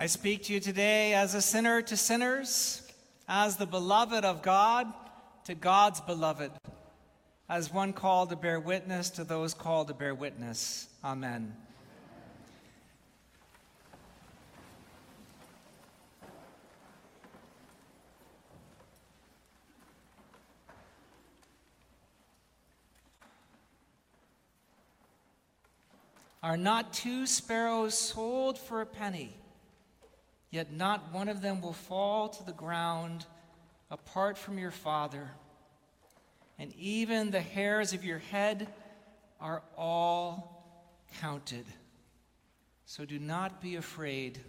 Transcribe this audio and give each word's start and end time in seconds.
I 0.00 0.06
speak 0.06 0.44
to 0.44 0.52
you 0.52 0.60
today 0.60 1.12
as 1.12 1.34
a 1.34 1.42
sinner 1.42 1.82
to 1.82 1.96
sinners, 1.96 2.88
as 3.28 3.56
the 3.56 3.66
beloved 3.66 4.24
of 4.24 4.42
God 4.42 4.86
to 5.46 5.56
God's 5.56 6.00
beloved, 6.00 6.52
as 7.48 7.72
one 7.72 7.92
called 7.92 8.30
to 8.30 8.36
bear 8.36 8.60
witness 8.60 9.10
to 9.10 9.24
those 9.24 9.54
called 9.54 9.88
to 9.88 9.94
bear 9.94 10.14
witness. 10.14 10.86
Amen. 11.02 11.52
Are 26.40 26.56
not 26.56 26.92
two 26.92 27.26
sparrows 27.26 27.98
sold 27.98 28.60
for 28.60 28.80
a 28.80 28.86
penny? 28.86 29.34
Yet 30.50 30.72
not 30.72 31.12
one 31.12 31.28
of 31.28 31.42
them 31.42 31.60
will 31.60 31.72
fall 31.72 32.28
to 32.28 32.44
the 32.44 32.52
ground 32.52 33.26
apart 33.90 34.38
from 34.38 34.58
your 34.58 34.70
Father. 34.70 35.30
And 36.58 36.72
even 36.74 37.30
the 37.30 37.40
hairs 37.40 37.92
of 37.92 38.04
your 38.04 38.18
head 38.18 38.68
are 39.40 39.62
all 39.76 40.64
counted. 41.20 41.64
So 42.86 43.04
do 43.04 43.18
not 43.18 43.60
be 43.60 43.76
afraid. 43.76 44.40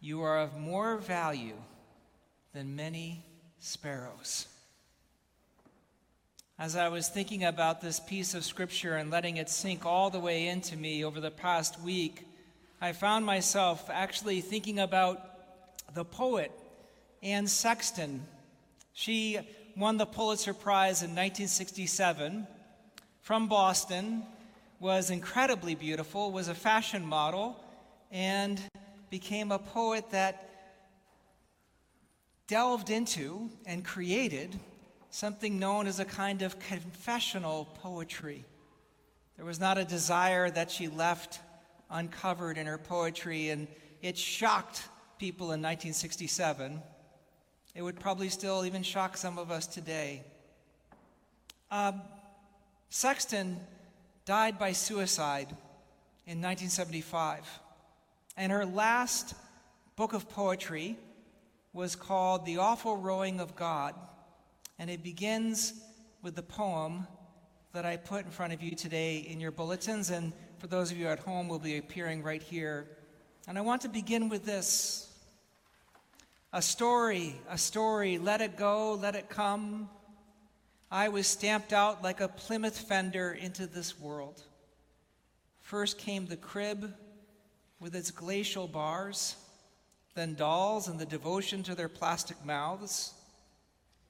You 0.00 0.22
are 0.22 0.38
of 0.38 0.58
more 0.58 0.96
value 0.96 1.56
than 2.52 2.74
many 2.76 3.24
sparrows. 3.58 4.46
As 6.58 6.74
I 6.74 6.88
was 6.88 7.08
thinking 7.08 7.44
about 7.44 7.82
this 7.82 8.00
piece 8.00 8.34
of 8.34 8.44
scripture 8.44 8.96
and 8.96 9.10
letting 9.10 9.36
it 9.36 9.50
sink 9.50 9.84
all 9.84 10.08
the 10.08 10.18
way 10.18 10.48
into 10.48 10.74
me 10.76 11.04
over 11.04 11.20
the 11.20 11.30
past 11.30 11.78
week, 11.80 12.26
I 12.80 12.92
found 12.92 13.24
myself 13.24 13.88
actually 13.90 14.42
thinking 14.42 14.78
about 14.78 15.94
the 15.94 16.04
poet 16.04 16.52
Anne 17.22 17.46
Sexton. 17.46 18.26
She 18.92 19.38
won 19.76 19.96
the 19.96 20.04
Pulitzer 20.04 20.52
Prize 20.52 21.00
in 21.02 21.10
1967 21.10 22.46
from 23.22 23.48
Boston, 23.48 24.24
was 24.78 25.10
incredibly 25.10 25.74
beautiful, 25.74 26.30
was 26.30 26.48
a 26.48 26.54
fashion 26.54 27.04
model, 27.04 27.58
and 28.12 28.60
became 29.08 29.52
a 29.52 29.58
poet 29.58 30.10
that 30.10 30.50
delved 32.46 32.90
into 32.90 33.50
and 33.64 33.84
created 33.84 34.60
something 35.10 35.58
known 35.58 35.86
as 35.86 35.98
a 35.98 36.04
kind 36.04 36.42
of 36.42 36.58
confessional 36.58 37.64
poetry. 37.82 38.44
There 39.36 39.46
was 39.46 39.58
not 39.58 39.78
a 39.78 39.84
desire 39.84 40.50
that 40.50 40.70
she 40.70 40.88
left 40.88 41.40
uncovered 41.90 42.58
in 42.58 42.66
her 42.66 42.78
poetry, 42.78 43.50
and 43.50 43.68
it 44.02 44.16
shocked 44.16 44.88
people 45.18 45.46
in 45.46 45.62
1967. 45.62 46.82
It 47.74 47.82
would 47.82 48.00
probably 48.00 48.28
still 48.28 48.64
even 48.64 48.82
shock 48.82 49.16
some 49.16 49.38
of 49.38 49.50
us 49.50 49.66
today. 49.66 50.22
Um, 51.70 52.02
Sexton 52.88 53.58
died 54.24 54.58
by 54.58 54.72
suicide 54.72 55.48
in 56.26 56.40
1975, 56.40 57.46
and 58.36 58.50
her 58.50 58.64
last 58.64 59.34
book 59.96 60.12
of 60.12 60.28
poetry 60.28 60.96
was 61.72 61.94
called 61.94 62.46
The 62.46 62.58
Awful 62.58 62.96
Rowing 62.96 63.40
of 63.40 63.56
God, 63.56 63.94
and 64.78 64.88
it 64.90 65.02
begins 65.02 65.74
with 66.22 66.34
the 66.34 66.42
poem 66.42 67.06
that 67.72 67.84
I 67.84 67.96
put 67.96 68.24
in 68.24 68.30
front 68.30 68.52
of 68.52 68.62
you 68.62 68.74
today 68.74 69.18
in 69.18 69.38
your 69.38 69.50
bulletins, 69.50 70.10
and 70.10 70.32
for 70.58 70.66
those 70.66 70.90
of 70.90 70.96
you 70.96 71.06
at 71.08 71.18
home, 71.18 71.48
will 71.48 71.58
be 71.58 71.78
appearing 71.78 72.22
right 72.22 72.42
here. 72.42 72.86
And 73.46 73.58
I 73.58 73.60
want 73.60 73.82
to 73.82 73.88
begin 73.88 74.28
with 74.28 74.44
this 74.44 75.12
a 76.52 76.62
story, 76.62 77.36
a 77.50 77.58
story, 77.58 78.18
let 78.18 78.40
it 78.40 78.56
go, 78.56 78.94
let 78.94 79.14
it 79.14 79.28
come. 79.28 79.90
I 80.90 81.08
was 81.08 81.26
stamped 81.26 81.72
out 81.72 82.02
like 82.02 82.20
a 82.20 82.28
Plymouth 82.28 82.78
fender 82.78 83.32
into 83.32 83.66
this 83.66 83.98
world. 84.00 84.42
First 85.60 85.98
came 85.98 86.26
the 86.26 86.36
crib 86.36 86.94
with 87.80 87.94
its 87.94 88.10
glacial 88.10 88.68
bars, 88.68 89.36
then 90.14 90.34
dolls 90.34 90.88
and 90.88 90.98
the 90.98 91.04
devotion 91.04 91.62
to 91.64 91.74
their 91.74 91.88
plastic 91.88 92.42
mouths. 92.44 93.12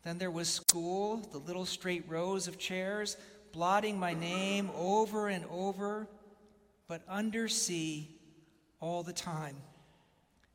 Then 0.04 0.18
there 0.18 0.30
was 0.30 0.48
school, 0.48 1.16
the 1.32 1.38
little 1.38 1.66
straight 1.66 2.04
rows 2.08 2.46
of 2.46 2.58
chairs, 2.58 3.16
blotting 3.52 3.98
my 3.98 4.14
name 4.14 4.70
over 4.76 5.28
and 5.28 5.44
over 5.50 6.06
but 6.88 7.02
undersea 7.08 8.08
all 8.80 9.02
the 9.02 9.12
time. 9.12 9.56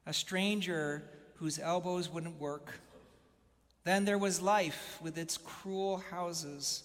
A 0.05 0.13
stranger 0.13 1.03
whose 1.35 1.59
elbows 1.59 2.09
wouldn't 2.09 2.39
work. 2.39 2.79
Then 3.83 4.05
there 4.05 4.17
was 4.17 4.41
life 4.41 4.99
with 5.01 5.17
its 5.17 5.37
cruel 5.37 5.97
houses 5.97 6.83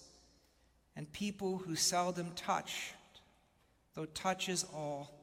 and 0.95 1.11
people 1.13 1.57
who 1.59 1.75
seldom 1.75 2.31
touched, 2.35 2.95
though 3.93 4.05
touch 4.05 4.49
is 4.49 4.65
all. 4.73 5.13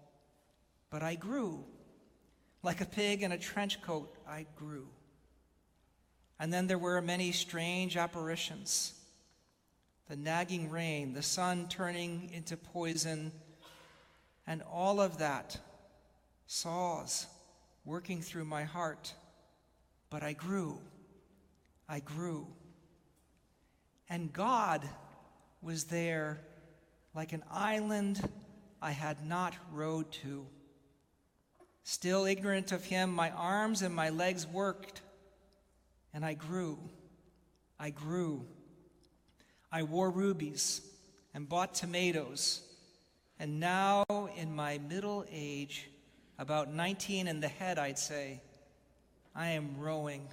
But 0.91 1.03
I 1.03 1.17
grew. 1.17 1.65
Like 2.63 2.81
a 2.81 2.87
pig 2.87 3.23
in 3.23 3.33
a 3.33 3.39
trench 3.39 3.83
coat, 3.83 4.17
I 4.27 4.47
grew. 4.57 4.87
And 6.39 6.53
then 6.53 6.67
there 6.67 6.79
were 6.79 7.01
many 7.03 7.33
strange 7.33 7.97
apparitions 7.97 8.95
the 10.09 10.17
nagging 10.17 10.71
rain, 10.71 11.15
the 11.15 11.23
sun 11.23 11.67
turning 11.69 12.31
into 12.35 12.59
poison 12.59 13.33
and 14.47 14.63
all 14.71 15.01
of 15.01 15.19
that 15.19 15.59
saws 16.47 17.27
working 17.85 18.21
through 18.21 18.45
my 18.45 18.65
heart. 18.65 19.15
But 20.11 20.23
I 20.23 20.33
grew. 20.33 20.79
I 21.89 22.01
grew. 22.01 22.47
And 24.09 24.33
God 24.33 24.89
was 25.63 25.85
there 25.85 26.41
like 27.15 27.33
an 27.33 27.43
island 27.51 28.21
I 28.81 28.91
had 28.91 29.27
not 29.27 29.55
rowed 29.73 30.13
to. 30.13 30.47
Still 31.85 32.25
ignorant 32.25 32.73
of 32.73 32.85
him, 32.85 33.11
my 33.13 33.31
arms 33.31 33.83
and 33.83 33.95
my 33.95 34.11
legs 34.11 34.47
worked, 34.47 35.03
and 36.13 36.25
I 36.25 36.35
grew. 36.35 36.79
I 37.79 37.91
grew. 37.91 38.47
I 39.71 39.83
wore 39.83 40.11
rubies 40.11 40.81
and 41.35 41.49
bought 41.49 41.75
tomatoes 41.75 42.63
and 43.39 43.59
now, 43.59 44.05
in 44.37 44.55
my 44.55 44.79
middle 44.79 45.25
age, 45.31 45.89
about 46.39 46.73
19 46.73 47.27
in 47.27 47.41
the 47.41 47.49
head, 47.49 47.79
I'd 47.79 47.99
say, 47.99 48.41
I 49.35 49.51
am 49.51 49.77
rowing. 49.79 50.29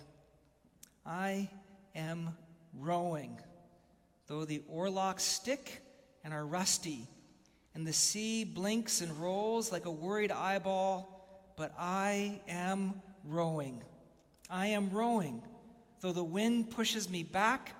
I 1.05 1.49
am 1.95 2.37
rowing. 2.77 3.39
Though 4.27 4.45
the 4.45 4.61
oarlocks 4.71 5.21
stick 5.21 5.81
and 6.23 6.33
are 6.33 6.45
rusty, 6.45 7.07
and 7.73 7.87
the 7.87 7.93
sea 7.93 8.43
blinks 8.43 9.01
and 9.01 9.11
rolls 9.17 9.71
like 9.71 9.85
a 9.85 9.91
worried 9.91 10.31
eyeball, 10.31 11.53
but 11.55 11.73
I 11.77 12.41
am 12.47 13.01
rowing. 13.23 13.81
I 14.49 14.67
am 14.67 14.89
rowing. 14.91 15.41
Though 16.01 16.11
the 16.11 16.23
wind 16.23 16.69
pushes 16.69 17.09
me 17.09 17.23
back, 17.23 17.75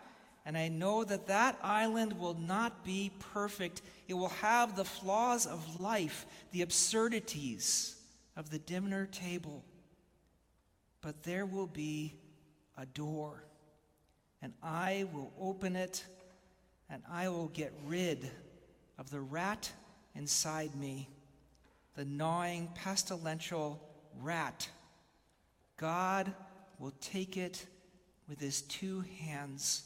and 0.45 0.57
I 0.57 0.69
know 0.69 1.03
that 1.03 1.27
that 1.27 1.59
island 1.61 2.19
will 2.19 2.33
not 2.33 2.83
be 2.83 3.11
perfect. 3.33 3.81
It 4.07 4.15
will 4.15 4.29
have 4.29 4.75
the 4.75 4.85
flaws 4.85 5.45
of 5.45 5.79
life, 5.79 6.25
the 6.51 6.63
absurdities 6.63 7.95
of 8.35 8.49
the 8.49 8.59
dinner 8.59 9.05
table. 9.05 9.63
But 11.01 11.23
there 11.23 11.45
will 11.45 11.67
be 11.67 12.15
a 12.77 12.85
door, 12.87 13.43
and 14.41 14.53
I 14.63 15.05
will 15.13 15.31
open 15.39 15.75
it, 15.75 16.05
and 16.89 17.03
I 17.09 17.29
will 17.29 17.49
get 17.49 17.73
rid 17.85 18.31
of 18.97 19.11
the 19.11 19.21
rat 19.21 19.71
inside 20.15 20.75
me, 20.75 21.07
the 21.95 22.05
gnawing, 22.05 22.69
pestilential 22.73 23.79
rat. 24.19 24.69
God 25.77 26.33
will 26.79 26.93
take 26.99 27.37
it 27.37 27.65
with 28.27 28.39
his 28.39 28.63
two 28.63 29.03
hands 29.19 29.83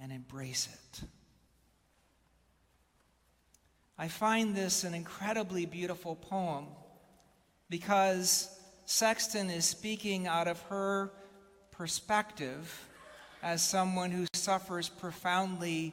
and 0.00 0.12
embrace 0.12 0.68
it. 0.72 1.00
I 3.98 4.08
find 4.08 4.54
this 4.54 4.84
an 4.84 4.94
incredibly 4.94 5.64
beautiful 5.64 6.16
poem 6.16 6.66
because 7.70 8.50
Sexton 8.84 9.48
is 9.50 9.64
speaking 9.64 10.26
out 10.26 10.48
of 10.48 10.60
her 10.62 11.10
perspective 11.70 12.88
as 13.42 13.62
someone 13.62 14.10
who 14.10 14.26
suffers 14.34 14.88
profoundly 14.88 15.92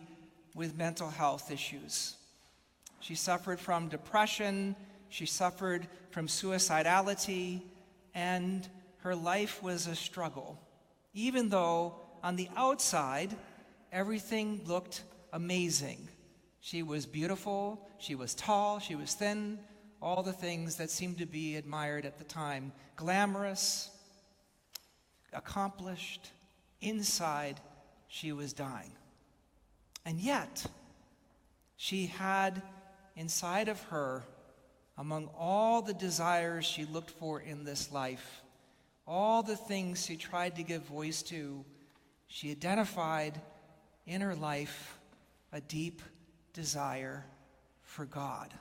with 0.54 0.78
mental 0.78 1.10
health 1.10 1.50
issues. 1.52 2.16
She 3.00 3.16
suffered 3.16 3.60
from 3.60 3.90
depression, 3.90 4.76
she 5.10 5.26
suffered 5.26 5.88
from 6.12 6.28
suicidality, 6.28 7.62
and 8.14 8.68
her 9.00 9.16
life 9.16 9.64
was 9.64 9.88
a 9.88 9.96
struggle, 9.96 10.60
even 11.14 11.50
though 11.50 11.96
on 12.22 12.36
the 12.36 12.50
outside 12.56 13.36
everything 13.94 14.62
looked 14.66 15.04
amazing. 15.32 16.10
She 16.60 16.84
was 16.84 17.06
beautiful, 17.06 17.88
she 18.00 18.16
was 18.16 18.34
tall, 18.34 18.80
she 18.80 18.96
was 18.96 19.14
thin, 19.14 19.60
all 20.02 20.24
the 20.24 20.34
things 20.34 20.76
that 20.78 20.90
seemed 20.90 21.20
to 21.20 21.26
be 21.26 21.56
admired 21.56 22.06
at 22.06 22.18
the 22.18 22.24
time 22.26 22.74
glamorous, 22.96 23.90
accomplished. 25.32 26.32
Inside, 26.82 27.62
she 28.08 28.34
was 28.34 28.52
dying. 28.52 28.92
And 30.06 30.20
yet, 30.20 30.66
she 31.78 32.08
had 32.08 32.62
inside 33.16 33.70
of 33.70 33.82
her, 33.84 34.24
among 34.98 35.30
all 35.38 35.82
the 35.82 35.94
desires 35.94 36.66
she 36.66 36.86
looked 36.86 37.12
for 37.12 37.40
in 37.40 37.64
this 37.64 37.92
life, 37.92 38.42
all 39.08 39.44
the 39.44 39.56
things 39.56 40.06
she 40.06 40.18
tried 40.18 40.56
to 40.58 40.64
give 40.64 40.84
voice 40.84 41.22
to, 41.24 41.64
she 42.28 42.52
identified 42.52 43.40
in 44.06 44.22
her 44.22 44.36
life 44.36 44.98
a 45.52 45.62
deep 45.62 46.02
desire 46.54 47.26
for 47.82 48.06
God. 48.06 48.54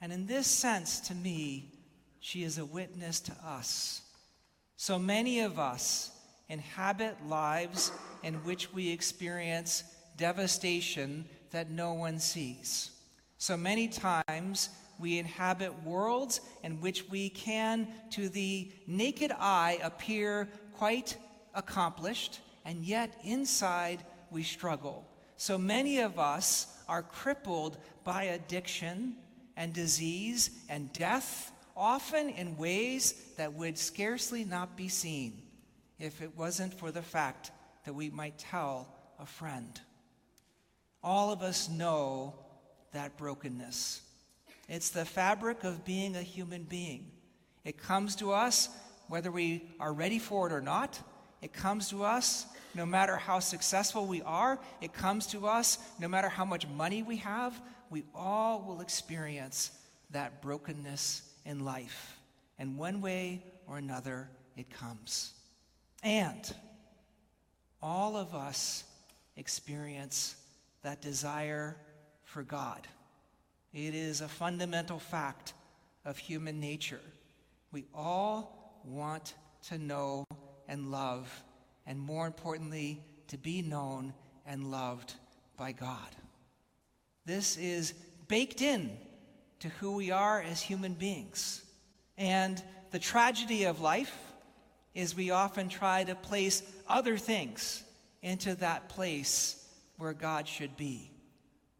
And 0.00 0.12
in 0.12 0.26
this 0.26 0.46
sense, 0.46 1.00
to 1.00 1.14
me, 1.14 1.72
she 2.20 2.42
is 2.42 2.58
a 2.58 2.64
witness 2.64 3.20
to 3.20 3.32
us. 3.44 4.02
So 4.76 4.98
many 4.98 5.40
of 5.40 5.58
us 5.58 6.10
inhabit 6.48 7.16
lives 7.26 7.92
in 8.22 8.34
which 8.44 8.72
we 8.72 8.90
experience 8.90 9.82
devastation 10.16 11.24
that 11.50 11.70
no 11.70 11.94
one 11.94 12.18
sees. 12.18 12.90
So 13.38 13.56
many 13.56 13.88
times 13.88 14.68
we 14.98 15.18
inhabit 15.18 15.84
worlds 15.84 16.40
in 16.62 16.80
which 16.80 17.08
we 17.08 17.30
can, 17.30 17.88
to 18.10 18.28
the 18.28 18.72
naked 18.86 19.32
eye, 19.38 19.78
appear 19.82 20.48
quite 20.74 21.16
accomplished, 21.54 22.40
and 22.68 22.84
yet 22.84 23.18
inside 23.24 24.04
we 24.30 24.42
struggle. 24.42 25.08
So 25.38 25.56
many 25.56 26.00
of 26.00 26.18
us 26.18 26.66
are 26.86 27.02
crippled 27.02 27.78
by 28.04 28.24
addiction 28.24 29.14
and 29.56 29.72
disease 29.72 30.50
and 30.68 30.92
death, 30.92 31.50
often 31.74 32.28
in 32.28 32.58
ways 32.58 33.14
that 33.38 33.54
would 33.54 33.78
scarcely 33.78 34.44
not 34.44 34.76
be 34.76 34.88
seen 34.88 35.40
if 35.98 36.20
it 36.20 36.36
wasn't 36.36 36.74
for 36.74 36.92
the 36.92 37.00
fact 37.00 37.52
that 37.86 37.94
we 37.94 38.10
might 38.10 38.38
tell 38.38 38.94
a 39.18 39.24
friend. 39.24 39.80
All 41.02 41.32
of 41.32 41.40
us 41.40 41.70
know 41.70 42.34
that 42.92 43.16
brokenness. 43.16 44.02
It's 44.68 44.90
the 44.90 45.06
fabric 45.06 45.64
of 45.64 45.86
being 45.86 46.16
a 46.16 46.22
human 46.22 46.64
being. 46.64 47.12
It 47.64 47.78
comes 47.78 48.14
to 48.16 48.32
us 48.32 48.68
whether 49.08 49.30
we 49.30 49.70
are 49.80 49.94
ready 49.94 50.18
for 50.18 50.48
it 50.48 50.52
or 50.52 50.60
not. 50.60 51.00
It 51.40 51.52
comes 51.52 51.88
to 51.90 52.04
us 52.04 52.46
no 52.74 52.84
matter 52.84 53.16
how 53.16 53.38
successful 53.38 54.06
we 54.06 54.22
are. 54.22 54.58
It 54.80 54.92
comes 54.92 55.26
to 55.28 55.46
us 55.46 55.78
no 55.98 56.08
matter 56.08 56.28
how 56.28 56.44
much 56.44 56.66
money 56.66 57.02
we 57.02 57.16
have. 57.16 57.60
We 57.90 58.04
all 58.14 58.62
will 58.62 58.80
experience 58.80 59.70
that 60.10 60.42
brokenness 60.42 61.22
in 61.44 61.64
life. 61.64 62.18
And 62.58 62.76
one 62.76 63.00
way 63.00 63.42
or 63.66 63.78
another, 63.78 64.28
it 64.56 64.70
comes. 64.70 65.32
And 66.02 66.52
all 67.82 68.16
of 68.16 68.34
us 68.34 68.84
experience 69.36 70.36
that 70.82 71.00
desire 71.00 71.76
for 72.24 72.42
God. 72.42 72.86
It 73.72 73.94
is 73.94 74.20
a 74.20 74.28
fundamental 74.28 74.98
fact 74.98 75.52
of 76.04 76.18
human 76.18 76.60
nature. 76.60 77.00
We 77.70 77.84
all 77.94 78.80
want 78.84 79.34
to 79.68 79.78
know 79.78 80.24
and 80.68 80.90
love, 80.90 81.42
and 81.86 81.98
more 81.98 82.26
importantly, 82.26 83.02
to 83.28 83.38
be 83.38 83.62
known 83.62 84.12
and 84.46 84.70
loved 84.70 85.14
by 85.56 85.72
God. 85.72 86.08
This 87.24 87.56
is 87.56 87.94
baked 88.28 88.62
in 88.62 88.96
to 89.60 89.68
who 89.68 89.92
we 89.92 90.10
are 90.10 90.40
as 90.40 90.60
human 90.60 90.94
beings. 90.94 91.62
And 92.16 92.62
the 92.90 92.98
tragedy 92.98 93.64
of 93.64 93.80
life 93.80 94.16
is 94.94 95.14
we 95.14 95.30
often 95.30 95.68
try 95.68 96.04
to 96.04 96.14
place 96.14 96.62
other 96.88 97.16
things 97.16 97.82
into 98.22 98.54
that 98.56 98.88
place 98.88 99.64
where 99.98 100.12
God 100.12 100.48
should 100.48 100.76
be. 100.76 101.10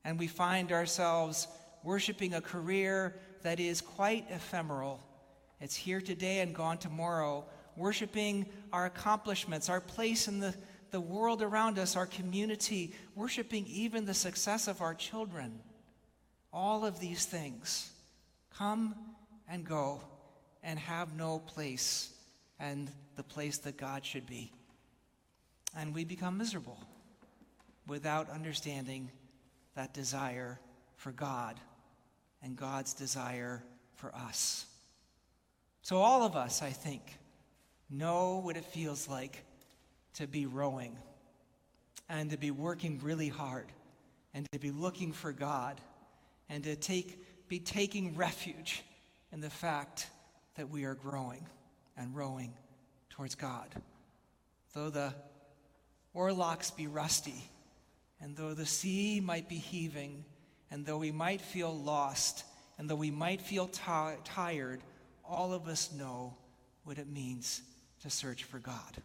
And 0.04 0.18
we 0.18 0.26
find 0.26 0.72
ourselves 0.72 1.48
worshiping 1.82 2.34
a 2.34 2.40
career 2.40 3.14
that 3.42 3.60
is 3.60 3.80
quite 3.80 4.26
ephemeral. 4.30 5.00
It's 5.60 5.76
here 5.76 6.00
today 6.00 6.40
and 6.40 6.54
gone 6.54 6.78
tomorrow. 6.78 7.44
Worshiping 7.78 8.46
our 8.72 8.86
accomplishments, 8.86 9.68
our 9.68 9.80
place 9.80 10.28
in 10.28 10.40
the, 10.40 10.54
the 10.90 11.00
world 11.00 11.42
around 11.42 11.78
us, 11.78 11.96
our 11.96 12.06
community, 12.06 12.92
worshiping 13.14 13.64
even 13.68 14.04
the 14.04 14.14
success 14.14 14.68
of 14.68 14.82
our 14.82 14.94
children. 14.94 15.60
All 16.52 16.84
of 16.84 16.98
these 16.98 17.24
things 17.24 17.90
come 18.52 18.94
and 19.48 19.64
go 19.64 20.00
and 20.62 20.78
have 20.78 21.14
no 21.14 21.38
place 21.38 22.12
and 22.58 22.90
the 23.16 23.22
place 23.22 23.58
that 23.58 23.76
God 23.76 24.04
should 24.04 24.26
be. 24.26 24.52
And 25.76 25.94
we 25.94 26.04
become 26.04 26.36
miserable 26.36 26.78
without 27.86 28.28
understanding 28.28 29.10
that 29.76 29.94
desire 29.94 30.58
for 30.96 31.12
God 31.12 31.60
and 32.42 32.56
God's 32.56 32.94
desire 32.94 33.62
for 33.94 34.14
us. 34.14 34.66
So, 35.82 35.98
all 35.98 36.22
of 36.22 36.36
us, 36.36 36.62
I 36.62 36.70
think, 36.70 37.18
know 37.90 38.38
what 38.38 38.56
it 38.56 38.64
feels 38.64 39.08
like 39.08 39.44
to 40.14 40.26
be 40.26 40.46
rowing 40.46 40.96
and 42.08 42.30
to 42.30 42.36
be 42.36 42.50
working 42.50 43.00
really 43.02 43.28
hard 43.28 43.66
and 44.34 44.46
to 44.52 44.58
be 44.58 44.70
looking 44.70 45.12
for 45.12 45.32
God 45.32 45.80
and 46.48 46.64
to 46.64 46.76
take, 46.76 47.48
be 47.48 47.58
taking 47.58 48.16
refuge 48.16 48.82
in 49.32 49.40
the 49.40 49.50
fact 49.50 50.08
that 50.56 50.70
we 50.70 50.84
are 50.84 50.94
growing 50.94 51.46
and 51.96 52.14
rowing 52.16 52.52
towards 53.10 53.34
God. 53.34 53.68
Though 54.74 54.90
the 54.90 55.14
oarlocks 56.14 56.74
be 56.74 56.86
rusty, 56.86 57.50
and 58.20 58.36
though 58.36 58.54
the 58.54 58.66
sea 58.66 59.20
might 59.20 59.48
be 59.48 59.56
heaving, 59.56 60.24
and 60.70 60.84
though 60.84 60.98
we 60.98 61.12
might 61.12 61.40
feel 61.40 61.76
lost, 61.76 62.44
and 62.78 62.88
though 62.88 62.96
we 62.96 63.10
might 63.10 63.40
feel 63.40 63.66
t- 63.66 63.82
tired, 64.24 64.80
all 65.24 65.52
of 65.52 65.68
us 65.68 65.92
know 65.92 66.34
what 66.84 66.98
it 66.98 67.08
means 67.08 67.62
to 68.02 68.10
search 68.10 68.44
for 68.44 68.58
God. 68.58 69.02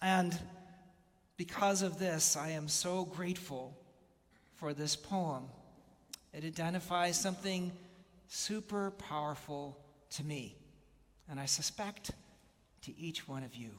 And 0.00 0.38
because 1.36 1.82
of 1.82 1.98
this, 1.98 2.36
I 2.36 2.50
am 2.50 2.68
so 2.68 3.04
grateful 3.04 3.76
for 4.54 4.72
this 4.72 4.96
poem. 4.96 5.44
It 6.32 6.44
identifies 6.44 7.18
something 7.18 7.72
super 8.28 8.90
powerful 8.92 9.78
to 10.10 10.24
me, 10.24 10.56
and 11.28 11.40
I 11.40 11.46
suspect 11.46 12.10
to 12.82 12.96
each 12.98 13.26
one 13.26 13.42
of 13.42 13.54
you. 13.54 13.70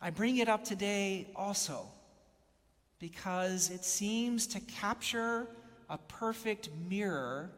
I 0.00 0.10
bring 0.10 0.38
it 0.38 0.48
up 0.48 0.64
today 0.64 1.28
also 1.34 1.86
because 2.98 3.70
it 3.70 3.84
seems 3.84 4.46
to 4.48 4.60
capture 4.60 5.46
a 5.88 5.98
perfect 5.98 6.68
mirror 6.88 7.50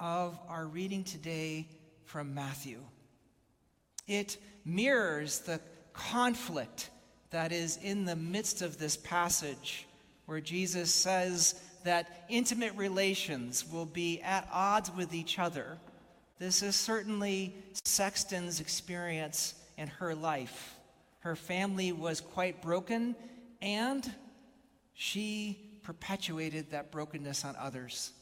of 0.00 0.38
our 0.48 0.66
reading 0.66 1.04
today 1.04 1.68
from 2.06 2.34
Matthew. 2.34 2.80
It 4.06 4.38
mirrors 4.64 5.40
the 5.40 5.60
conflict 5.92 6.90
that 7.30 7.52
is 7.52 7.78
in 7.82 8.04
the 8.04 8.16
midst 8.16 8.62
of 8.62 8.78
this 8.78 8.96
passage, 8.96 9.86
where 10.26 10.40
Jesus 10.40 10.92
says 10.92 11.60
that 11.84 12.24
intimate 12.28 12.74
relations 12.74 13.64
will 13.70 13.86
be 13.86 14.20
at 14.22 14.48
odds 14.52 14.90
with 14.96 15.12
each 15.14 15.38
other. 15.38 15.78
This 16.38 16.62
is 16.62 16.76
certainly 16.76 17.54
Sexton's 17.84 18.60
experience 18.60 19.54
in 19.76 19.88
her 19.88 20.14
life. 20.14 20.74
Her 21.20 21.36
family 21.36 21.92
was 21.92 22.20
quite 22.20 22.62
broken, 22.62 23.16
and 23.60 24.08
she 24.94 25.78
perpetuated 25.82 26.70
that 26.70 26.90
brokenness 26.90 27.44
on 27.44 27.56
others. 27.56 28.12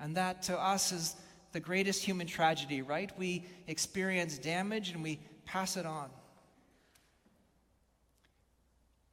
And 0.00 0.16
that 0.16 0.42
to 0.44 0.58
us 0.58 0.92
is 0.92 1.16
the 1.54 1.60
greatest 1.60 2.04
human 2.04 2.26
tragedy, 2.26 2.82
right? 2.82 3.16
We 3.16 3.44
experience 3.68 4.38
damage 4.38 4.90
and 4.90 5.04
we 5.04 5.20
pass 5.46 5.76
it 5.76 5.86
on. 5.86 6.10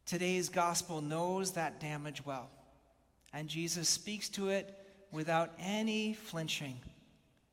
Today's 0.08 0.50
gospel 0.50 1.02
knows 1.02 1.52
that 1.52 1.80
damage 1.80 2.26
well, 2.26 2.50
and 3.32 3.48
Jesus 3.48 3.88
speaks 3.88 4.28
to 4.30 4.50
it 4.50 4.76
without 5.12 5.52
any 5.60 6.14
flinching. 6.14 6.80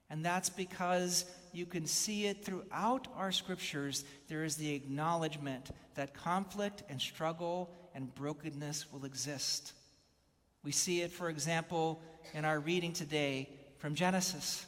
And 0.08 0.24
that's 0.24 0.48
because 0.48 1.26
you 1.52 1.66
can 1.66 1.86
see 1.86 2.24
it 2.26 2.42
throughout 2.42 3.08
our 3.14 3.30
scriptures. 3.30 4.06
There 4.28 4.42
is 4.42 4.56
the 4.56 4.74
acknowledgement 4.74 5.68
that 5.96 6.14
conflict 6.14 6.82
and 6.88 6.98
struggle 6.98 7.70
and 7.94 8.12
brokenness 8.14 8.90
will 8.90 9.04
exist. 9.04 9.74
We 10.64 10.72
see 10.72 11.02
it, 11.02 11.12
for 11.12 11.28
example, 11.28 12.00
in 12.32 12.46
our 12.46 12.58
reading 12.58 12.94
today 12.94 13.50
from 13.76 13.94
Genesis, 13.94 14.64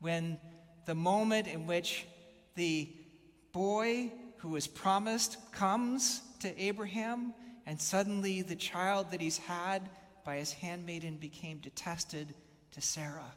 when 0.00 0.38
the 0.86 0.94
moment 0.94 1.46
in 1.46 1.66
which 1.66 2.06
the 2.54 2.88
boy 3.52 4.12
who 4.38 4.50
was 4.50 4.66
promised 4.66 5.36
comes 5.52 6.22
to 6.40 6.62
Abraham, 6.62 7.34
and 7.66 7.80
suddenly 7.80 8.42
the 8.42 8.56
child 8.56 9.10
that 9.10 9.20
he's 9.20 9.38
had 9.38 9.88
by 10.24 10.36
his 10.36 10.52
handmaiden 10.52 11.16
became 11.16 11.58
detested 11.58 12.34
to 12.72 12.80
Sarah. 12.80 13.32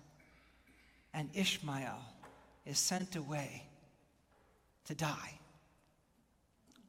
And 1.13 1.29
Ishmael 1.33 1.99
is 2.65 2.79
sent 2.79 3.15
away 3.15 3.63
to 4.85 4.95
die. 4.95 5.39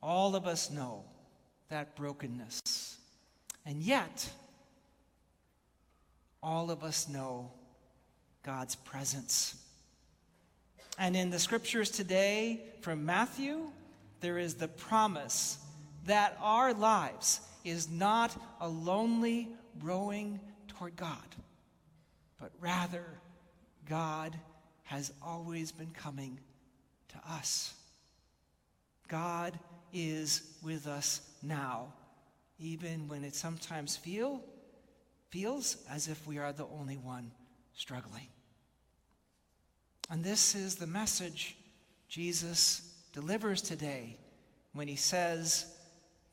All 0.03 0.37
of 0.37 0.47
us 0.47 0.71
know 0.71 1.05
that 1.69 1.97
brokenness. 1.97 2.99
And 3.67 3.83
yet, 3.83 4.31
all 6.43 6.71
of 6.71 6.85
us 6.85 7.09
know 7.09 7.51
God's 8.43 8.77
presence. 8.77 9.57
And 10.99 11.17
in 11.17 11.31
the 11.31 11.39
scriptures 11.39 11.91
today 11.91 12.61
from 12.81 13.05
Matthew, 13.05 13.71
there 14.21 14.39
is 14.39 14.55
the 14.55 14.69
promise 14.69 15.59
that 16.07 16.37
our 16.41 16.73
lives 16.73 17.41
is 17.65 17.91
not 17.91 18.37
a 18.61 18.69
lonely 18.69 19.49
rowing 19.83 20.39
toward 20.69 20.97
God, 20.97 21.19
but 22.41 22.51
rather 22.61 23.05
God 23.89 24.39
has 24.85 25.13
always 25.23 25.73
been 25.73 25.91
coming 25.91 26.39
to 27.09 27.33
us. 27.33 27.75
God 29.09 29.59
is 29.93 30.43
with 30.63 30.87
us 30.87 31.21
now, 31.43 31.93
even 32.59 33.09
when 33.09 33.25
it 33.25 33.35
sometimes 33.35 33.97
feel, 33.97 34.43
feels 35.31 35.77
as 35.91 36.09
if 36.09 36.27
we 36.27 36.39
are 36.39 36.53
the 36.53 36.67
only 36.67 36.97
one 36.97 37.31
struggling. 37.75 38.29
And 40.11 40.23
this 40.23 40.55
is 40.55 40.77
the 40.77 40.87
message 40.87 41.57
Jesus 42.09 42.95
delivers 43.13 43.63
today 43.63 44.17
when 44.73 44.89
he 44.89 44.97
says 44.97 45.67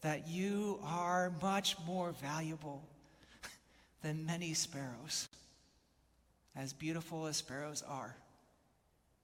that 0.01 0.27
you 0.27 0.79
are 0.83 1.31
much 1.41 1.77
more 1.85 2.11
valuable 2.11 2.83
than 4.01 4.25
many 4.25 4.53
sparrows, 4.53 5.29
as 6.55 6.73
beautiful 6.73 7.27
as 7.27 7.37
sparrows 7.37 7.83
are, 7.87 8.15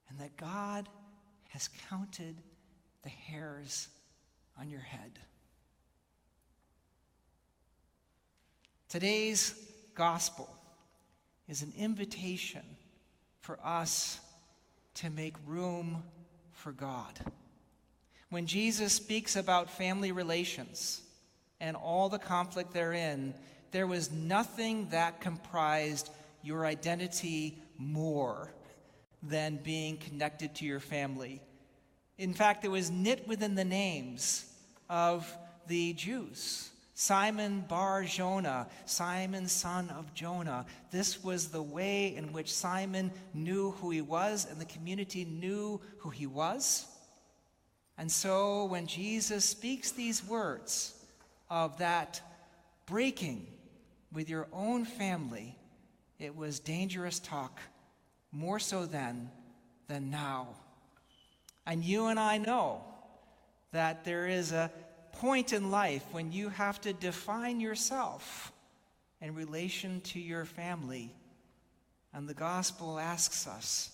and 0.09 0.19
that 0.19 0.37
God 0.37 0.87
has 1.49 1.69
counted 1.89 2.35
the 3.03 3.09
hairs 3.09 3.89
on 4.59 4.69
your 4.69 4.81
head. 4.81 5.19
Today's 8.87 9.53
gospel 9.95 10.49
is 11.49 11.61
an 11.61 11.73
invitation 11.77 12.63
for 13.41 13.59
us 13.63 14.19
to 14.97 15.09
make 15.09 15.35
room 15.45 16.03
for 16.53 16.71
God. 16.71 17.19
When 18.29 18.47
Jesus 18.47 18.93
speaks 18.93 19.35
about 19.35 19.69
family 19.69 20.11
relations 20.11 21.01
and 21.59 21.77
all 21.77 22.09
the 22.09 22.19
conflict 22.19 22.73
therein, 22.73 23.33
there 23.71 23.87
was 23.87 24.11
nothing 24.11 24.89
that 24.89 25.21
comprised 25.21 26.09
your 26.41 26.65
identity 26.65 27.61
more 27.77 28.51
than 29.21 29.59
being 29.63 29.97
connected 29.97 30.55
to 30.55 30.65
your 30.65 30.79
family. 30.79 31.41
In 32.17 32.33
fact, 32.33 32.65
it 32.65 32.69
was 32.69 32.89
knit 32.89 33.27
within 33.27 33.55
the 33.55 33.65
names 33.65 34.45
of 34.89 35.31
the 35.67 35.93
Jews. 35.93 36.69
Simon 36.99 37.61
Bar 37.61 38.05
Jonah, 38.05 38.65
Simon 38.87 39.47
son 39.47 39.91
of 39.91 40.15
Jonah. 40.15 40.65
This 40.89 41.23
was 41.23 41.49
the 41.49 41.61
way 41.61 42.15
in 42.15 42.33
which 42.33 42.51
Simon 42.51 43.11
knew 43.35 43.69
who 43.73 43.91
he 43.91 44.01
was, 44.01 44.47
and 44.49 44.59
the 44.59 44.65
community 44.65 45.23
knew 45.23 45.79
who 45.99 46.09
he 46.09 46.25
was. 46.25 46.87
And 47.99 48.11
so 48.11 48.65
when 48.65 48.87
Jesus 48.87 49.45
speaks 49.45 49.91
these 49.91 50.25
words 50.25 50.95
of 51.51 51.77
that 51.77 52.19
breaking 52.87 53.45
with 54.11 54.27
your 54.27 54.47
own 54.51 54.83
family, 54.83 55.55
it 56.17 56.35
was 56.35 56.59
dangerous 56.59 57.19
talk, 57.19 57.59
more 58.31 58.57
so 58.57 58.87
then 58.87 59.29
than 59.87 60.09
now. 60.09 60.47
And 61.63 61.85
you 61.85 62.07
and 62.07 62.19
I 62.19 62.39
know 62.39 62.81
that 63.71 64.03
there 64.03 64.27
is 64.27 64.51
a 64.51 64.71
point 65.19 65.53
in 65.53 65.71
life 65.71 66.03
when 66.11 66.31
you 66.31 66.49
have 66.49 66.79
to 66.81 66.93
define 66.93 67.59
yourself 67.59 68.51
in 69.21 69.33
relation 69.33 70.01
to 70.01 70.19
your 70.19 70.45
family. 70.45 71.13
And 72.13 72.27
the 72.27 72.33
gospel 72.33 72.99
asks 72.99 73.47
us 73.47 73.91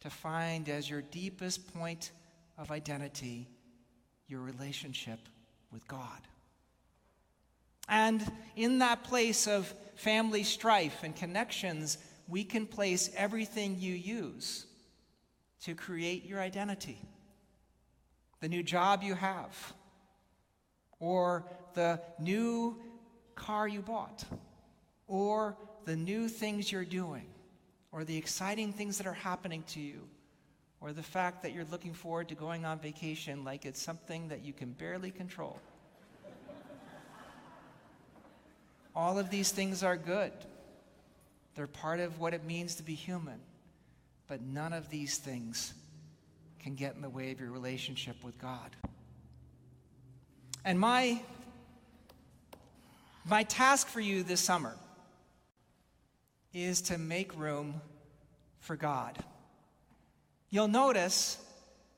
to 0.00 0.10
find 0.10 0.68
as 0.68 0.88
your 0.88 1.02
deepest 1.02 1.72
point 1.74 2.12
of 2.56 2.70
identity 2.70 3.48
your 4.28 4.40
relationship 4.40 5.18
with 5.72 5.86
God. 5.88 6.20
And 7.88 8.30
in 8.56 8.80
that 8.80 9.04
place 9.04 9.46
of 9.46 9.72
family 9.96 10.44
strife 10.44 11.02
and 11.02 11.16
connections, 11.16 11.98
we 12.28 12.44
can 12.44 12.66
place 12.66 13.10
everything 13.16 13.76
you 13.78 13.94
use 13.94 14.66
to 15.62 15.74
create 15.74 16.26
your 16.26 16.40
identity. 16.40 16.98
The 18.40 18.48
new 18.48 18.62
job 18.62 19.02
you 19.02 19.14
have, 19.14 19.72
or 21.00 21.44
the 21.74 22.00
new 22.18 22.76
car 23.34 23.68
you 23.68 23.80
bought, 23.80 24.24
or 25.06 25.56
the 25.84 25.96
new 25.96 26.28
things 26.28 26.70
you're 26.70 26.84
doing, 26.84 27.26
or 27.92 28.04
the 28.04 28.16
exciting 28.16 28.72
things 28.72 28.98
that 28.98 29.06
are 29.06 29.12
happening 29.12 29.62
to 29.68 29.80
you, 29.80 30.00
or 30.80 30.92
the 30.92 31.02
fact 31.02 31.42
that 31.42 31.52
you're 31.52 31.66
looking 31.70 31.94
forward 31.94 32.28
to 32.28 32.34
going 32.34 32.64
on 32.64 32.78
vacation 32.78 33.44
like 33.44 33.64
it's 33.64 33.80
something 33.80 34.28
that 34.28 34.44
you 34.44 34.52
can 34.52 34.72
barely 34.72 35.10
control. 35.10 35.58
All 38.94 39.18
of 39.18 39.30
these 39.30 39.50
things 39.50 39.82
are 39.82 39.96
good. 39.96 40.32
They're 41.54 41.66
part 41.66 41.98
of 41.98 42.20
what 42.20 42.34
it 42.34 42.44
means 42.44 42.76
to 42.76 42.82
be 42.82 42.94
human. 42.94 43.40
But 44.28 44.42
none 44.42 44.72
of 44.72 44.90
these 44.90 45.18
things 45.18 45.74
can 46.60 46.74
get 46.74 46.94
in 46.94 47.02
the 47.02 47.08
way 47.08 47.32
of 47.32 47.40
your 47.40 47.50
relationship 47.50 48.22
with 48.22 48.38
God. 48.38 48.76
And 50.64 50.78
my, 50.78 51.20
my 53.24 53.42
task 53.44 53.88
for 53.88 54.00
you 54.00 54.22
this 54.22 54.40
summer 54.40 54.74
is 56.52 56.80
to 56.82 56.98
make 56.98 57.38
room 57.38 57.80
for 58.60 58.76
God. 58.76 59.18
You'll 60.50 60.68
notice 60.68 61.38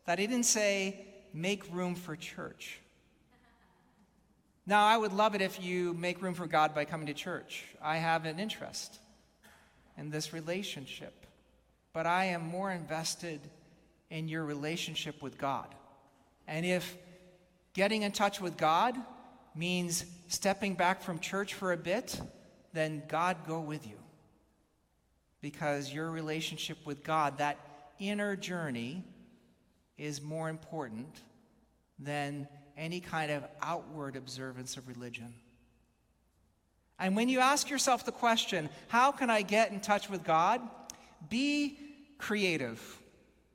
that 0.06 0.18
I 0.18 0.26
didn't 0.26 0.44
say, 0.44 1.06
make 1.32 1.72
room 1.72 1.94
for 1.94 2.16
church. 2.16 2.80
Now, 4.66 4.86
I 4.86 4.96
would 4.96 5.12
love 5.12 5.34
it 5.34 5.40
if 5.40 5.62
you 5.62 5.94
make 5.94 6.22
room 6.22 6.34
for 6.34 6.46
God 6.46 6.74
by 6.74 6.84
coming 6.84 7.06
to 7.06 7.14
church. 7.14 7.64
I 7.82 7.96
have 7.96 8.24
an 8.24 8.38
interest 8.38 8.98
in 9.96 10.10
this 10.10 10.32
relationship, 10.32 11.26
but 11.92 12.06
I 12.06 12.26
am 12.26 12.46
more 12.46 12.70
invested 12.70 13.40
in 14.10 14.28
your 14.28 14.44
relationship 14.44 15.22
with 15.22 15.38
God. 15.38 15.66
And 16.46 16.66
if 16.66 16.96
getting 17.74 18.02
in 18.02 18.12
touch 18.12 18.40
with 18.40 18.56
God 18.56 18.96
means 19.54 20.04
stepping 20.28 20.74
back 20.74 21.02
from 21.02 21.18
church 21.18 21.54
for 21.54 21.72
a 21.72 21.76
bit, 21.76 22.20
then 22.72 23.02
God 23.08 23.38
go 23.46 23.60
with 23.60 23.86
you. 23.86 23.96
Because 25.40 25.92
your 25.92 26.10
relationship 26.10 26.78
with 26.84 27.02
God, 27.02 27.38
that 27.38 27.58
inner 27.98 28.36
journey, 28.36 29.04
is 29.96 30.22
more 30.22 30.48
important 30.48 31.20
than 31.98 32.48
any 32.76 33.00
kind 33.00 33.30
of 33.30 33.44
outward 33.62 34.16
observance 34.16 34.76
of 34.76 34.88
religion. 34.88 35.34
And 36.98 37.16
when 37.16 37.28
you 37.28 37.40
ask 37.40 37.70
yourself 37.70 38.04
the 38.04 38.12
question, 38.12 38.68
how 38.88 39.12
can 39.12 39.30
I 39.30 39.42
get 39.42 39.72
in 39.72 39.80
touch 39.80 40.08
with 40.08 40.22
God? 40.22 40.60
Be 41.28 41.78
creative. 42.18 42.80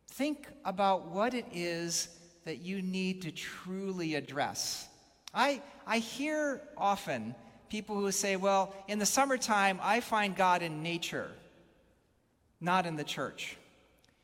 Think 0.07 0.47
about 0.63 1.07
what 1.09 1.33
it 1.33 1.45
is 1.53 2.09
that 2.45 2.61
you 2.61 2.81
need 2.81 3.23
to 3.23 3.31
truly 3.31 4.15
address. 4.15 4.87
I, 5.33 5.61
I 5.85 5.97
hear 5.97 6.61
often 6.77 7.35
people 7.69 7.99
who 7.99 8.11
say, 8.11 8.35
well, 8.35 8.73
in 8.87 8.99
the 8.99 9.05
summertime, 9.05 9.79
I 9.81 9.99
find 9.99 10.35
God 10.35 10.61
in 10.61 10.81
nature, 10.81 11.29
not 12.61 12.85
in 12.85 12.95
the 12.95 13.03
church. 13.03 13.57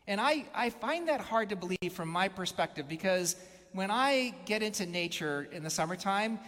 And 0.08 0.22
I, 0.22 0.46
I 0.54 0.70
find 0.70 1.08
that 1.10 1.20
hard 1.20 1.50
to 1.50 1.56
believe 1.56 1.94
from 1.94 2.10
my 2.10 2.28
perspective 2.28 2.88
because 2.88 3.36
when 3.74 3.92
I 3.92 4.34
get 4.46 4.62
into 4.62 4.86
nature 4.86 5.48
in 5.52 5.64
the 5.64 5.70
summertime, 5.70 6.40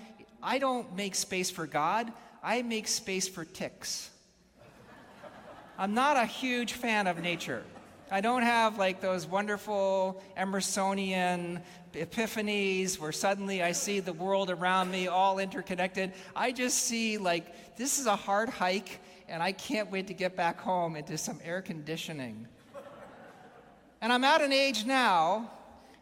I 0.41 0.59
don't 0.59 0.95
make 0.95 1.15
space 1.15 1.49
for 1.49 1.65
God, 1.65 2.11
I 2.43 2.61
make 2.61 2.87
space 2.87 3.27
for 3.27 3.45
ticks. 3.45 4.09
I'm 5.77 5.93
not 5.93 6.17
a 6.17 6.25
huge 6.25 6.73
fan 6.73 7.07
of 7.07 7.19
nature. 7.19 7.63
I 8.13 8.21
don't 8.21 8.43
have 8.43 8.77
like 8.77 9.01
those 9.01 9.25
wonderful 9.25 10.21
Emersonian 10.37 11.63
epiphanies 11.95 12.99
where 12.99 13.11
suddenly 13.11 13.63
I 13.63 13.71
see 13.71 14.01
the 14.01 14.13
world 14.13 14.51
around 14.51 14.91
me 14.91 15.07
all 15.07 15.39
interconnected. 15.39 16.13
I 16.35 16.51
just 16.51 16.77
see 16.77 17.17
like 17.17 17.75
this 17.75 17.97
is 17.97 18.05
a 18.05 18.15
hard 18.15 18.49
hike 18.49 18.99
and 19.27 19.41
I 19.41 19.51
can't 19.51 19.89
wait 19.89 20.05
to 20.07 20.13
get 20.13 20.35
back 20.35 20.61
home 20.61 20.95
into 20.95 21.17
some 21.17 21.39
air 21.43 21.63
conditioning. 21.63 22.47
and 23.99 24.13
I'm 24.13 24.23
at 24.23 24.41
an 24.41 24.53
age 24.53 24.85
now 24.85 25.49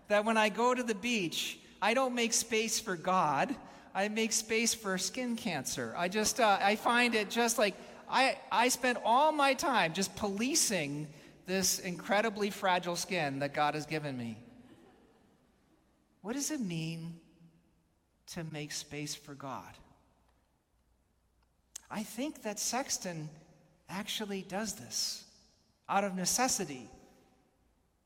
that 0.09 0.25
when 0.25 0.35
I 0.35 0.49
go 0.49 0.75
to 0.75 0.83
the 0.83 0.95
beach, 0.95 1.59
I 1.81 1.93
don't 1.93 2.13
make 2.13 2.33
space 2.33 2.77
for 2.77 2.97
God. 2.97 3.55
I 3.95 4.09
make 4.09 4.33
space 4.33 4.73
for 4.73 4.97
skin 4.97 5.37
cancer. 5.37 5.93
I 5.97 6.09
just, 6.09 6.41
uh, 6.41 6.59
I 6.61 6.75
find 6.75 7.15
it 7.15 7.29
just 7.29 7.57
like, 7.57 7.73
I, 8.09 8.37
I 8.51 8.67
spend 8.67 8.97
all 9.05 9.31
my 9.31 9.53
time 9.53 9.93
just 9.93 10.13
policing 10.17 11.07
this 11.51 11.79
incredibly 11.79 12.49
fragile 12.49 12.95
skin 12.95 13.39
that 13.39 13.53
God 13.53 13.73
has 13.73 13.85
given 13.85 14.17
me. 14.17 14.37
What 16.21 16.33
does 16.33 16.49
it 16.49 16.61
mean 16.61 17.19
to 18.27 18.45
make 18.53 18.71
space 18.71 19.15
for 19.15 19.33
God? 19.33 19.77
I 21.89 22.03
think 22.03 22.43
that 22.43 22.57
Sexton 22.57 23.29
actually 23.89 24.43
does 24.43 24.75
this 24.75 25.25
out 25.89 26.05
of 26.05 26.15
necessity. 26.15 26.89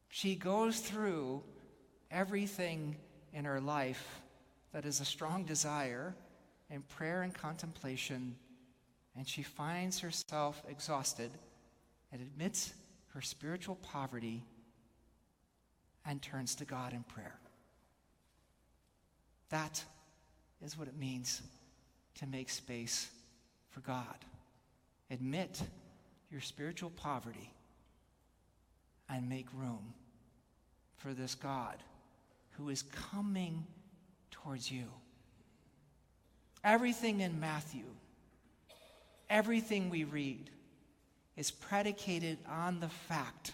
She 0.09 0.33
goes 0.33 0.79
through 0.79 1.43
everything 2.09 2.95
in 3.31 3.45
her 3.45 3.61
life 3.61 4.21
that 4.73 4.85
is 4.85 5.01
a 5.01 5.05
strong 5.05 5.43
desire 5.43 6.15
in 6.71 6.81
prayer 6.81 7.21
and 7.21 7.31
contemplation, 7.31 8.37
and 9.15 9.27
she 9.27 9.43
finds 9.43 9.99
herself 9.99 10.63
exhausted 10.67 11.29
and 12.11 12.23
admits 12.23 12.73
her 13.15 13.21
spiritual 13.21 13.75
poverty 13.75 14.43
and 16.05 16.21
turns 16.21 16.53
to 16.55 16.65
God 16.65 16.91
in 16.91 17.01
prayer. 17.03 17.39
That 19.49 19.81
is 20.61 20.77
what 20.77 20.89
it 20.89 20.97
means 20.97 21.41
to 22.15 22.27
make 22.27 22.49
space 22.49 23.07
for 23.69 23.79
God. 23.79 24.25
Admit 25.09 25.61
your 26.29 26.41
spiritual 26.41 26.89
poverty 26.89 27.53
and 29.09 29.29
make 29.29 29.47
room 29.53 29.93
for 30.97 31.13
this 31.13 31.35
God 31.35 31.77
who 32.57 32.67
is 32.67 32.83
coming 32.83 33.65
towards 34.29 34.69
you. 34.69 34.87
Everything 36.65 37.21
in 37.21 37.39
Matthew, 37.39 37.85
everything 39.29 39.89
we 39.89 40.03
read, 40.03 40.49
is 41.37 41.51
predicated 41.51 42.37
on 42.47 42.79
the 42.79 42.89
fact 42.89 43.53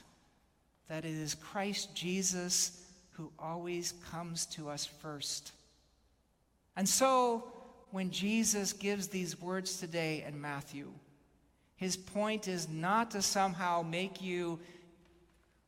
that 0.88 1.06
it 1.06 1.14
is 1.14 1.36
Christ 1.36 1.96
Jesus 1.96 2.84
who 3.12 3.32
always 3.40 3.94
comes 4.12 4.46
to 4.48 4.70
us 4.70 4.86
first. 4.86 5.52
And 6.76 6.88
so, 6.88 7.52
when 7.92 8.12
Jesus 8.12 8.74
gives 8.74 9.08
these 9.08 9.40
words 9.40 9.78
today 9.78 10.24
in 10.28 10.40
Matthew, 10.40 10.92
his 11.76 11.98
point 11.98 12.48
is 12.48 12.70
not 12.70 13.12
to 13.12 13.22
somehow 13.22 13.82
make 13.82 14.22
you 14.22 14.60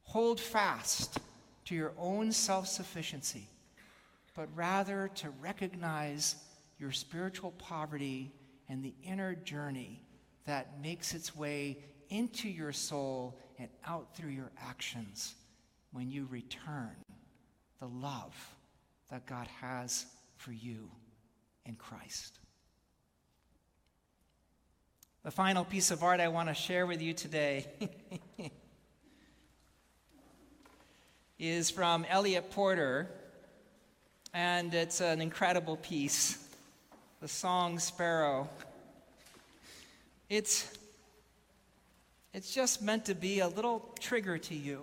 hold 0.03 0.39
fast 0.39 1.20
to 1.65 1.75
your 1.75 1.93
own 1.98 2.32
self 2.32 2.67
sufficiency, 2.67 3.48
but 4.36 4.48
rather 4.55 5.10
to 5.15 5.29
recognize 5.41 6.36
your 6.79 6.91
spiritual 6.91 7.51
poverty 7.51 8.31
and 8.70 8.83
the 8.83 8.94
inner 9.03 9.35
journey 9.35 10.01
that 10.46 10.81
makes 10.81 11.14
its 11.14 11.35
way 11.35 11.77
into 12.14 12.48
your 12.48 12.72
soul 12.72 13.36
and 13.58 13.68
out 13.86 14.16
through 14.16 14.30
your 14.30 14.52
actions 14.62 15.34
when 15.92 16.12
you 16.12 16.28
return 16.30 16.96
the 17.80 17.88
love 17.88 18.36
that 19.10 19.26
God 19.26 19.48
has 19.62 20.06
for 20.38 20.52
you 20.52 20.92
in 21.66 21.76
Christ. 21.76 22.38
The 25.24 25.32
final 25.32 25.66
piece 25.66 25.90
of 25.90 26.04
art 26.04 26.20
I 26.20 26.28
want 26.28 26.50
to 26.50 26.54
share 26.54 26.86
with 26.86 27.02
you 27.02 27.14
today 27.14 27.66
is 31.40 31.72
from 31.72 32.06
Eliot 32.08 32.52
Porter, 32.52 33.10
and 34.36 34.72
it's 34.74 35.02
an 35.02 35.20
incredible 35.20 35.78
piece 35.78 36.38
the 37.22 37.28
song 37.28 37.80
Sparrow. 37.80 38.50
It's 40.30 40.78
it's 42.33 42.51
just 42.51 42.81
meant 42.81 43.05
to 43.05 43.13
be 43.13 43.41
a 43.41 43.48
little 43.48 43.93
trigger 44.00 44.39
to 44.39 44.55
you 44.55 44.81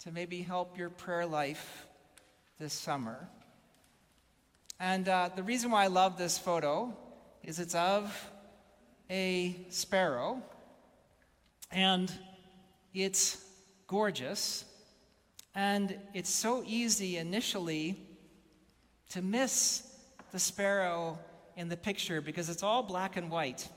to 0.00 0.10
maybe 0.10 0.40
help 0.40 0.78
your 0.78 0.88
prayer 0.88 1.26
life 1.26 1.86
this 2.58 2.72
summer. 2.72 3.28
And 4.80 5.06
uh, 5.06 5.28
the 5.36 5.42
reason 5.42 5.70
why 5.70 5.84
I 5.84 5.88
love 5.88 6.16
this 6.16 6.38
photo 6.38 6.96
is 7.42 7.58
it's 7.58 7.74
of 7.74 8.30
a 9.10 9.54
sparrow, 9.68 10.42
and 11.70 12.10
it's 12.94 13.44
gorgeous, 13.86 14.64
and 15.54 15.98
it's 16.14 16.30
so 16.30 16.62
easy 16.66 17.18
initially 17.18 17.98
to 19.10 19.20
miss 19.20 19.86
the 20.32 20.38
sparrow 20.38 21.18
in 21.56 21.68
the 21.68 21.76
picture 21.76 22.22
because 22.22 22.48
it's 22.48 22.62
all 22.62 22.82
black 22.82 23.18
and 23.18 23.30
white. 23.30 23.68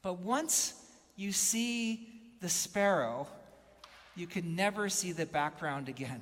But 0.00 0.20
once 0.20 0.74
you 1.22 1.32
see 1.32 2.08
the 2.40 2.48
sparrow, 2.48 3.28
you 4.16 4.26
can 4.26 4.56
never 4.56 4.88
see 4.88 5.12
the 5.12 5.24
background 5.24 5.88
again. 5.88 6.20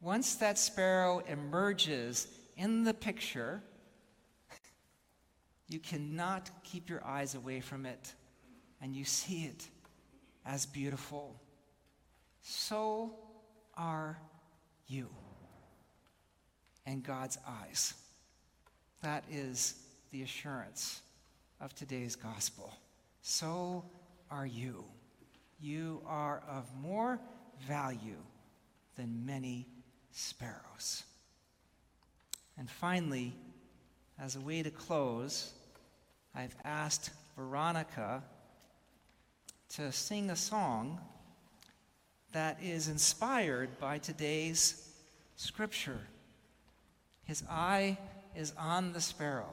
Once 0.00 0.34
that 0.34 0.58
sparrow 0.58 1.22
emerges 1.28 2.26
in 2.56 2.82
the 2.82 2.92
picture, 2.92 3.62
you 5.68 5.78
cannot 5.78 6.50
keep 6.64 6.90
your 6.90 7.04
eyes 7.04 7.34
away 7.36 7.60
from 7.60 7.86
it, 7.86 8.12
and 8.82 8.94
you 8.94 9.04
see 9.04 9.44
it 9.44 9.68
as 10.44 10.66
beautiful. 10.66 11.40
So 12.42 13.14
are 13.76 14.18
you 14.88 15.08
and 16.84 17.02
God's 17.02 17.38
eyes. 17.46 17.94
That 19.02 19.24
is 19.30 19.74
the 20.10 20.22
assurance 20.22 21.02
of 21.60 21.74
today's 21.74 22.16
gospel. 22.16 22.72
So 23.22 23.84
are 24.30 24.46
you. 24.46 24.84
You 25.60 26.02
are 26.06 26.42
of 26.48 26.64
more 26.80 27.20
value 27.66 28.22
than 28.96 29.24
many 29.26 29.66
sparrows. 30.12 31.04
And 32.58 32.70
finally, 32.70 33.34
as 34.18 34.36
a 34.36 34.40
way 34.40 34.62
to 34.62 34.70
close, 34.70 35.52
I've 36.34 36.56
asked 36.64 37.10
Veronica 37.36 38.22
to 39.70 39.92
sing 39.92 40.30
a 40.30 40.36
song 40.36 41.00
that 42.32 42.58
is 42.62 42.88
inspired 42.88 43.78
by 43.78 43.98
today's 43.98 44.92
scripture. 45.36 46.00
His 47.24 47.42
eye 47.48 47.98
is 48.34 48.52
on 48.58 48.92
the 48.92 49.00
sparrow. 49.00 49.52